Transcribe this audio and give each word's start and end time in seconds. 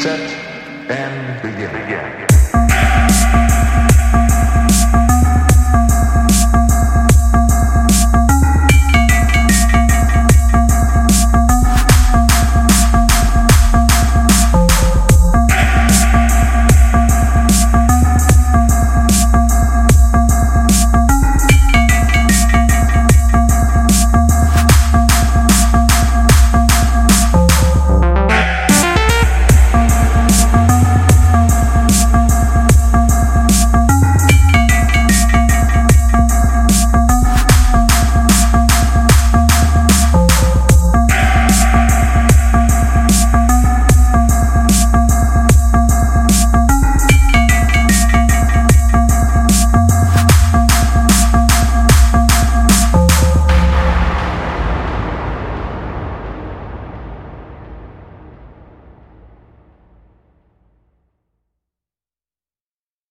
set 0.00 0.49